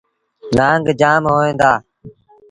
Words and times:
نآنگ 0.55 0.87
جآم 0.99 1.23
هوئين 1.31 1.55
دآ۔ 1.59 1.71